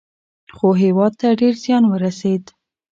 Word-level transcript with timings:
خو 0.55 0.67
هیواد 0.83 1.13
ته 1.19 1.27
ډیر 1.39 1.53
زیان 1.63 1.83
ورسېد. 1.87 2.43